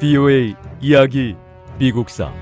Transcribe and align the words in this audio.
VOA 0.00 0.54
이야기 0.80 1.36
미국사 1.78 2.32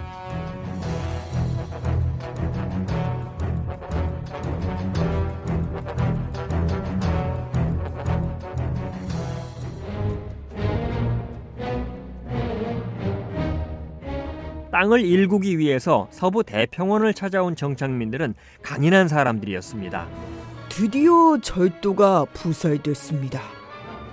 땅을 14.71 15.01
일구기 15.01 15.59
위해서 15.59 16.07
서부 16.13 16.45
대평원을 16.45 17.13
찾아온 17.13 17.57
정착민들은 17.57 18.35
강인한 18.63 19.09
사람들이었습니다. 19.09 20.07
드디어 20.69 21.41
절도가 21.43 22.27
부설됐습니다. 22.27 23.41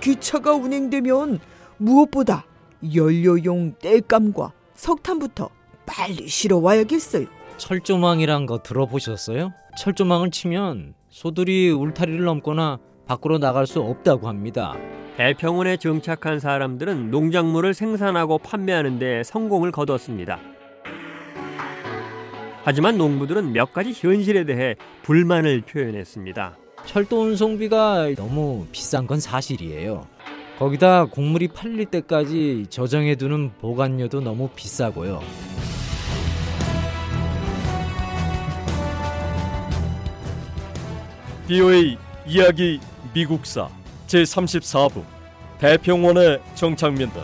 기차가 0.00 0.52
운행되면 0.54 1.38
무엇보다 1.76 2.44
연료용 2.94 3.74
땔감과 3.80 4.52
석탄부터 4.74 5.48
빨리 5.86 6.28
실어 6.28 6.58
와야겠어요. 6.58 7.26
철조망이란 7.56 8.46
거 8.46 8.62
들어보셨어요? 8.62 9.52
철조망을 9.78 10.30
치면 10.30 10.94
소들이 11.08 11.70
울타리를 11.70 12.22
넘거나 12.22 12.78
밖으로 13.06 13.38
나갈 13.38 13.66
수 13.66 13.80
없다고 13.80 14.28
합니다. 14.28 14.76
대평원에 15.16 15.78
정착한 15.78 16.40
사람들은 16.40 17.10
농작물을 17.10 17.72
생산하고 17.72 18.38
판매하는 18.38 18.98
데 18.98 19.22
성공을 19.22 19.72
거뒀습니다. 19.72 20.38
하지만 22.64 22.98
농부들은 22.98 23.52
몇 23.52 23.72
가지 23.72 23.92
현실에 23.94 24.44
대해 24.44 24.74
불만을 25.02 25.62
표현했습니다. 25.62 26.56
철도 26.84 27.22
운송비가 27.22 28.14
너무 28.16 28.66
비싼 28.72 29.06
건 29.06 29.20
사실이에요. 29.20 30.06
거기다 30.58 31.04
곡물이 31.04 31.48
팔릴 31.48 31.84
때까지 31.86 32.66
저장해두는 32.70 33.52
보관료도 33.60 34.20
너무 34.20 34.48
비싸고요. 34.56 35.20
VOA 41.46 41.96
이야기 42.26 42.80
미국사 43.12 43.68
제34부 44.06 45.04
대평원의 45.58 46.40
정착민들 46.54 47.22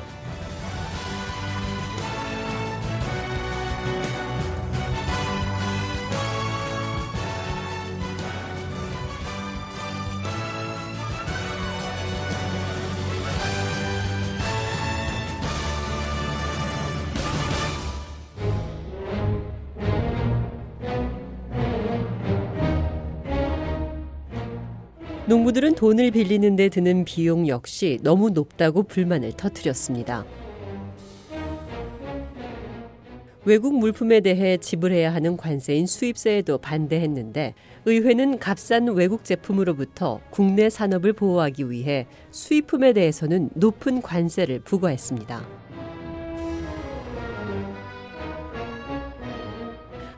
농부들은 25.26 25.76
돈을 25.76 26.10
빌리는 26.10 26.56
데 26.56 26.68
드는 26.68 27.04
비용 27.04 27.46
역시 27.46 28.00
너무 28.02 28.30
높다고 28.30 28.82
불만을 28.82 29.32
터뜨렸습니다. 29.36 30.24
외국 33.44 33.76
물품에 33.78 34.20
대해 34.20 34.56
지불해야 34.56 35.14
하는 35.14 35.36
관세인 35.36 35.86
수입세에도 35.86 36.58
반대했는데 36.58 37.54
의회는 37.84 38.38
값싼 38.38 38.88
외국 38.88 39.24
제품으로부터 39.24 40.20
국내 40.30 40.68
산업을 40.68 41.12
보호하기 41.12 41.70
위해 41.70 42.06
수입품에 42.30 42.92
대해서는 42.92 43.50
높은 43.54 44.02
관세를 44.02 44.60
부과했습니다. 44.60 45.44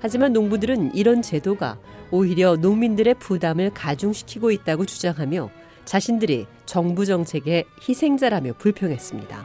하지만 0.01 0.35
농부들은 0.35 0.95
이런 0.95 1.23
제도가 1.23 1.79
오히려 2.15 2.55
농민들의 2.55 3.15
부담을 3.15 3.75
가중시키고 3.75 4.53
있다고 4.53 4.87
주장하며 4.87 5.51
자신들이 5.85 6.47
정부 6.65 7.05
정책의 7.05 7.65
희생자라며 7.89 8.53
불평했습니다. 8.53 9.45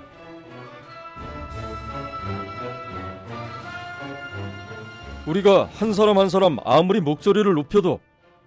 우리가 5.26 5.68
한 5.74 5.94
사람 5.94 6.20
한 6.20 6.30
사람 6.30 6.58
아무리 6.64 7.02
목소리를 7.02 7.52
높여도 7.52 8.02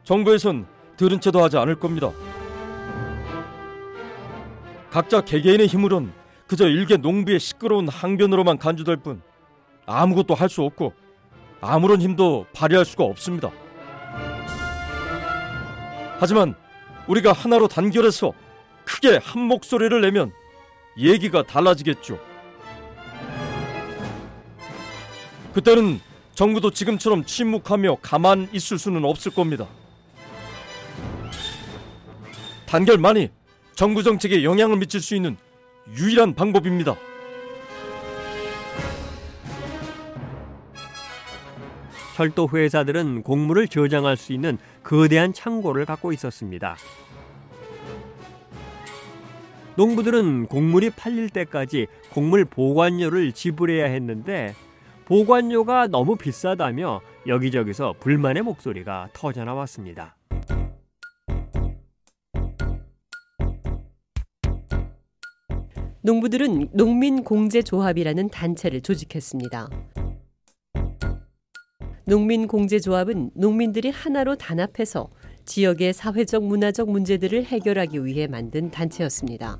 정부에선 0.04 0.66
들은 0.96 1.20
채도 1.20 1.42
하지 1.42 1.56
않을 1.56 1.80
겁니다. 1.80 2.12
각자 4.90 5.20
개개인의 5.20 5.66
힘으론 5.66 6.12
그저 6.46 6.68
일개 6.68 6.96
농부의 6.96 7.40
시끄러운 7.40 7.88
항변으로만 7.88 8.58
간주될 8.58 8.98
뿐 8.98 9.20
아무것도 9.84 10.36
할 10.36 10.48
수 10.48 10.62
없고 10.62 10.92
아무런 11.60 12.00
힘도 12.00 12.46
발휘할 12.52 12.84
수가 12.84 13.02
없습니다. 13.02 13.50
하지만 16.22 16.54
우리가 17.08 17.32
하나로 17.32 17.66
단결해서 17.66 18.32
크게 18.84 19.16
한 19.16 19.42
목소리를 19.42 20.00
내면 20.02 20.30
얘기가 20.96 21.42
달라지겠죠. 21.42 22.16
그때는 25.52 26.00
정부도 26.32 26.70
지금처럼 26.70 27.24
침묵하며 27.24 27.96
가만 28.02 28.48
있을 28.52 28.78
수는 28.78 29.04
없을 29.04 29.34
겁니다. 29.34 29.66
단결만이 32.66 33.30
정부 33.74 34.04
정책에 34.04 34.44
영향을 34.44 34.76
미칠 34.76 35.00
수 35.00 35.16
있는 35.16 35.36
유일한 35.96 36.36
방법입니다. 36.36 36.94
철도 42.14 42.48
회사들은 42.52 43.22
곡물을 43.22 43.68
저장할 43.68 44.16
수 44.16 44.32
있는 44.32 44.58
거대한 44.82 45.32
창고를 45.32 45.86
갖고 45.86 46.12
있었습니다. 46.12 46.76
농부들은 49.76 50.46
곡물이 50.46 50.90
팔릴 50.90 51.30
때까지 51.30 51.86
곡물 52.12 52.44
보관료를 52.44 53.32
지불해야 53.32 53.86
했는데 53.86 54.54
보관료가 55.06 55.86
너무 55.86 56.16
비싸다며 56.16 57.00
여기저기서 57.26 57.94
불만의 57.98 58.42
목소리가 58.42 59.08
터져 59.14 59.44
나왔습니다. 59.44 60.14
농부들은 66.02 66.70
농민공제조합이라는 66.72 68.28
단체를 68.28 68.80
조직했습니다. 68.82 69.68
농민공제조합은 72.12 73.30
농민들이 73.32 73.88
하나로 73.88 74.36
단합해서 74.36 75.08
지역의 75.46 75.94
사회적 75.94 76.44
문화적 76.44 76.90
문제들을 76.90 77.44
해결하기 77.44 78.04
위해 78.04 78.26
만든 78.26 78.70
단체였습니다. 78.70 79.58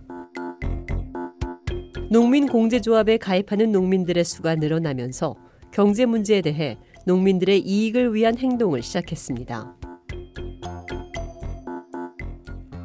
농민공제조합에 2.11 3.17
가입하는 3.17 3.73
농민들의 3.73 4.23
수가 4.23 4.57
늘어나면서 4.57 5.35
경제 5.73 6.05
문제에 6.05 6.43
대해 6.43 6.77
농민들의 7.07 7.59
이익을 7.61 8.13
위한 8.13 8.37
행동을 8.37 8.83
시작했습니다. 8.83 9.75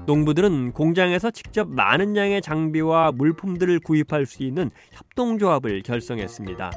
농부들은 0.05 0.71
공장에서 0.71 1.29
직접 1.29 1.67
많은 1.67 2.15
양의 2.15 2.41
장비와 2.41 3.11
물품들을 3.11 3.81
구입할 3.81 4.25
수 4.25 4.43
있는 4.43 4.71
협동조합을 4.93 5.81
결성했습니다. 5.81 6.71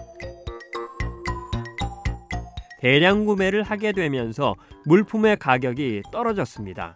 대량 2.80 3.26
구매를 3.26 3.62
하게 3.62 3.92
되면서 3.92 4.56
물품의 4.86 5.38
가격이 5.38 6.02
떨어졌습니다. 6.10 6.94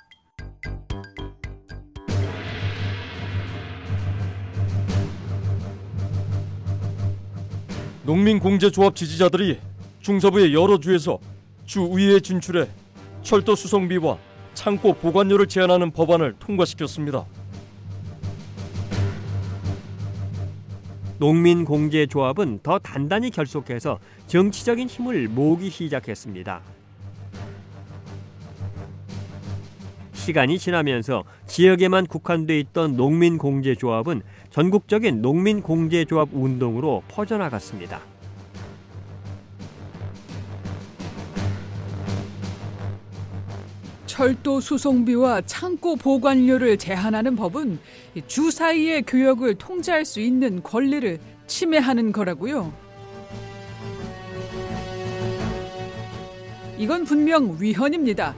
농민공제조합 8.05 8.97
지지자들이 8.97 9.59
중서부의 10.01 10.55
여러 10.55 10.79
주에서 10.79 11.19
주의회에 11.67 12.21
진출해 12.21 12.67
철도 13.23 13.55
수송비와 13.55 14.17
창고 14.55 14.95
보관료를 14.95 15.47
제한하는 15.47 15.91
법안을 15.91 16.37
통과시켰습니다. 16.39 17.27
농민공제조합은 21.25 22.61
더 22.63 22.79
단단히 22.79 23.31
결속해서 23.31 23.99
정치적인 24.27 24.89
힘을 24.89 25.29
모으기 25.29 25.71
시작했습니다. 25.71 26.61
시간이 30.13 30.59
지나면서 30.59 31.25
지역에만 31.47 32.07
국한돼 32.09 32.61
있던 32.61 32.97
농민공제조합은 32.97 34.21
전국적인 34.51 35.23
농민공제조합 35.23 36.29
운동으로 36.33 37.03
퍼져나갔습니다. 37.09 38.14
철도 44.15 44.61
수송비와 44.61 45.41
창고 45.41 45.97
보관료를 45.97 46.79
제한하는 46.79 47.35
법은 47.35 47.81
주사위의 48.29 49.03
교역을 49.03 49.57
통제할 49.57 50.05
수 50.05 50.21
있는 50.21 50.63
권리를 50.63 51.19
침해하는 51.49 52.13
거라고요. 52.13 52.73
이건 56.79 57.03
분명 57.03 57.57
위헌입니다. 57.59 58.37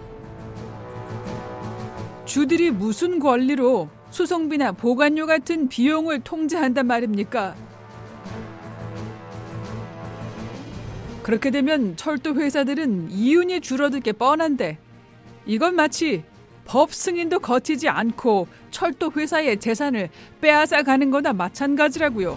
주들이 2.24 2.70
무슨 2.70 3.18
권리로 3.18 3.90
수송비나 4.08 4.72
보관료 4.72 5.26
같은 5.26 5.68
비용을 5.68 6.20
통제한단 6.20 6.86
말입니까? 6.86 7.54
그렇게 11.22 11.50
되면 11.50 11.96
철도 11.96 12.34
회사들은 12.34 13.10
이윤이 13.10 13.60
줄어들 13.60 14.00
게 14.00 14.12
뻔한데 14.12 14.78
이건 15.46 15.76
마치 15.76 16.24
법 16.64 16.92
승인도 16.92 17.38
거치지 17.38 17.88
않고 17.88 18.48
철도 18.72 19.10
회사의 19.12 19.60
재산을 19.60 20.10
빼앗아 20.40 20.82
가는 20.82 21.10
거나 21.10 21.32
마찬가지라고요. 21.32 22.36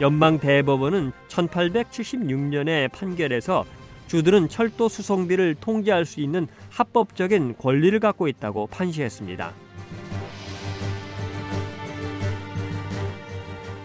연방 0.00 0.40
대법원은 0.40 1.12
1876년의 1.28 2.90
판결에서 2.90 3.64
주들은 4.08 4.48
철도 4.48 4.88
수송비를 4.88 5.54
통제할 5.54 6.04
수 6.04 6.20
있는 6.20 6.48
합법적인 6.70 7.56
권리를 7.56 7.98
갖고 8.00 8.26
있다고 8.26 8.66
판시했습니다. 8.66 9.52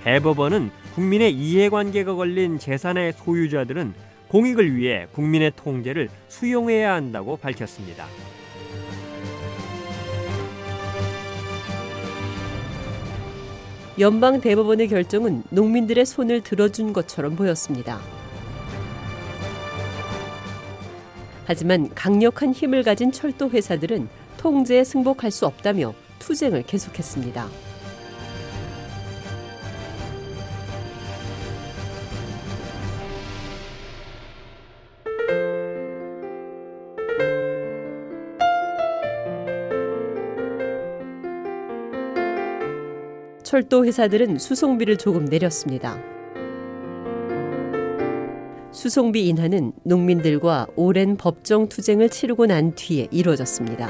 대법원은 0.03 0.71
국민의 0.97 1.31
이해관계가 1.31 2.15
걸린 2.15 2.57
재산의 2.57 3.13
소유자들은 3.13 3.93
공익을 4.29 4.75
위해 4.75 5.05
국민의 5.11 5.51
통제를 5.55 6.09
수용해야 6.27 6.95
한다고 6.95 7.37
밝혔습니다. 7.37 8.07
연방 13.99 14.41
대법원의 14.41 14.87
결정은 14.87 15.43
농민들의 15.51 16.03
손을 16.03 16.41
들어준 16.41 16.93
것처럼 16.93 17.35
보였습니다. 17.35 17.99
하지만 21.45 21.93
강력한 21.93 22.53
힘을 22.53 22.81
가진 22.81 23.11
철도 23.11 23.51
회사들은 23.51 24.09
통제에 24.37 24.83
승복할 24.83 25.29
수 25.29 25.45
없다며 25.45 25.93
투쟁을 26.17 26.63
계속했습니다. 26.63 27.66
철도 43.47 43.85
회사들은 43.85 44.39
수송비를 44.39 44.97
조금 44.97 45.23
내렸습니다. 45.23 45.97
수송비 48.71 49.25
인하는 49.29 49.71
농민들과 49.85 50.67
오랜 50.75 51.15
법정 51.15 51.69
투쟁을 51.69 52.09
치르고 52.09 52.47
난 52.47 52.75
뒤에 52.75 53.07
이루어졌습니다. 53.09 53.89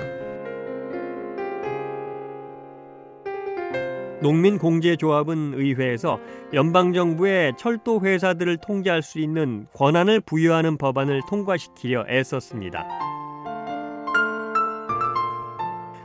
농민공제조합은 4.22 5.54
의회에서 5.56 6.20
연방정부의 6.54 7.54
철도 7.58 8.02
회사들을 8.02 8.58
통제할 8.58 9.02
수 9.02 9.18
있는 9.18 9.66
권한을 9.74 10.20
부여하는 10.20 10.78
법안을 10.78 11.22
통과시키려 11.28 12.06
애썼습니다. 12.08 12.88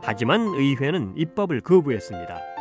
하지만 0.00 0.40
의회는 0.40 1.12
입법을 1.18 1.60
거부했습니다. 1.60 2.51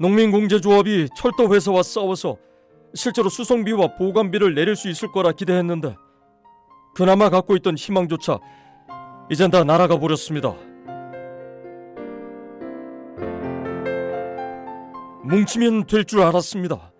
농민공제조합이 0.00 1.08
철도 1.16 1.52
회사와 1.52 1.82
싸워서 1.82 2.36
실제로 2.94 3.28
수송비와 3.28 3.96
보관비를 3.96 4.54
내릴 4.54 4.76
수 4.76 4.88
있을 4.88 5.10
거라 5.12 5.32
기대했는데 5.32 5.96
그나마 6.94 7.28
갖고 7.28 7.56
있던 7.56 7.76
희망조차 7.76 8.38
이젠 9.30 9.50
다 9.50 9.62
날아가 9.64 9.98
버렸습니다. 9.98 10.54
뭉치면 15.24 15.86
될 15.86 16.04
줄 16.04 16.22
알았습니다. 16.22 16.92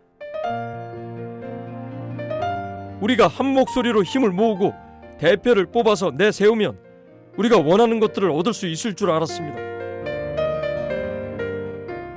우리가 3.01 3.29
한 3.29 3.47
목소리로 3.55 4.03
힘을 4.03 4.31
모으고 4.33 4.75
대표를 5.19 5.67
뽑아서 5.67 6.11
내세우면 6.11 6.79
우리가 7.39 7.59
원하는 7.59 8.01
것들을 8.01 8.29
얻을 8.31 8.53
수 8.53 8.67
있을 8.67 8.95
줄 8.95 9.11
알았습니다. 9.11 9.57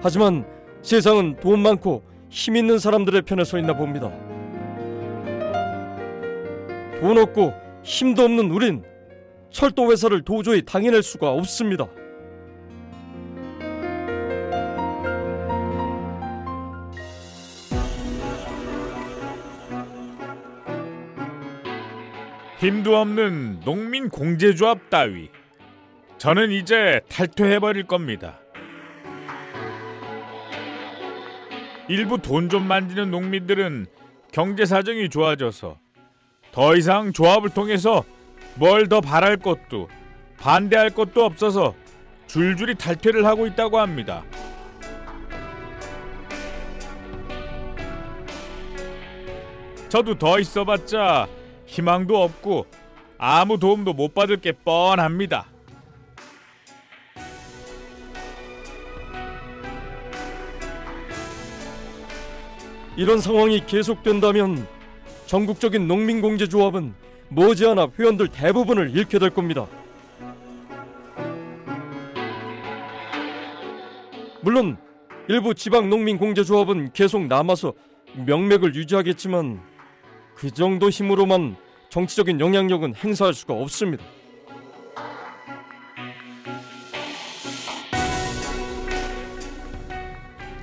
하지만 0.02 0.46
세상은 0.82 1.38
돈 1.40 1.62
많고 1.62 2.04
힘 2.30 2.56
있는 2.56 2.80
사람들의 2.80 3.22
편에 3.24 3.44
서 3.44 3.58
있나 3.58 3.74
봅니다. 3.74 4.10
돈 7.00 7.18
없고 7.18 7.54
힘도 7.84 8.24
없는 8.24 8.52
우린 8.52 8.84
철도 9.50 9.92
회사를 9.92 10.24
도저히 10.24 10.64
당해낼 10.64 11.04
수가 11.04 11.32
없습니다. 11.32 11.88
힘도 22.60 22.98
없는 22.98 23.62
농민 23.66 24.10
공제조합 24.10 24.92
따위. 24.92 25.30
저는 26.20 26.52
이제 26.52 27.02
탈퇴해버릴 27.10 27.88
겁니다. 27.88 28.41
일부 31.92 32.18
돈 32.18 32.48
좀 32.48 32.68
만지는 32.68 33.12
농민들은 33.12 33.86
경제 34.32 34.66
사정이 34.66 35.10
좋아져서 35.10 35.78
더 36.54 36.76
이상 36.78 37.12
조합을 37.12 37.50
통해서 37.50 38.06
뭘 38.56 38.88
더 38.88 39.02
바랄 39.02 39.36
것도 39.36 39.90
반대할 40.38 40.92
것도 40.92 41.26
없어서 41.26 41.76
줄줄이 42.28 42.76
탈퇴를 42.76 43.26
하고 43.26 43.46
있다고 43.46 43.78
합니다. 43.78 44.24
저도 49.90 50.16
더 50.18 50.40
있어봤자 50.40 51.28
희망도 51.66 52.24
없고 52.24 52.68
아무 53.18 53.60
도움도 53.60 53.92
못 53.92 54.14
받을 54.14 54.38
게 54.38 54.54
뻔합니다. 54.54 55.51
이런 62.98 63.20
상황이 63.22 63.66
계속된다면 63.66 64.68
전국적인 65.26 65.88
농민공제조합은 65.88 66.94
머지않아 67.30 67.88
회원들 67.98 68.28
대부분을 68.28 68.96
잃게 68.96 69.18
될 69.18 69.30
겁니다. 69.30 69.66
물론 74.42 74.78
일부 75.30 75.54
지방 75.54 75.90
농민 75.90 76.18
공제조합은 76.18 76.92
계속 76.92 77.28
남아서 77.28 77.74
명맥을 78.26 78.76
유지하겠지만 78.76 79.62
그 80.36 80.52
정도 80.52 80.90
힘으로만 80.90 81.56
정치적인 81.90 82.40
영향력은 82.42 82.96
행사할 82.96 83.34
수가 83.34 83.54
없습니다. 83.54 84.04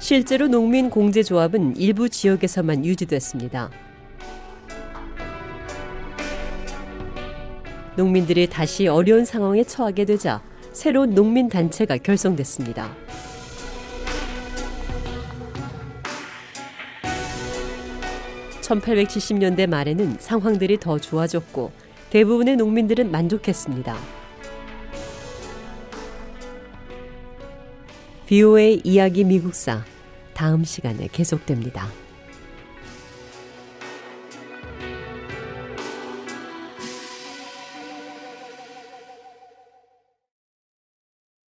실제로 0.08 0.48
농민 0.48 0.88
공제 0.88 1.22
조합은 1.22 1.76
일부 1.76 2.08
지역에서만 2.08 2.82
유지됐습니다. 2.86 3.70
농민들이 7.94 8.46
다시 8.46 8.86
어려운 8.86 9.26
상황에 9.26 9.64
처하게 9.64 10.06
되자 10.06 10.42
새로운 10.72 11.14
농민 11.14 11.50
단체가 11.50 11.98
결성됐습니다. 11.98 12.90
(1870년대) 18.62 19.66
말에는 19.66 20.16
상황들이 20.18 20.80
더 20.80 20.98
좋아졌고 20.98 21.70
대부분의 22.08 22.56
농민들은 22.56 23.10
만족했습니다. 23.10 23.94
비오의 28.26 28.80
이야기 28.84 29.24
미국사 29.24 29.84
다음 30.38 30.62
시간에 30.62 31.08
계속됩니다. 31.10 31.88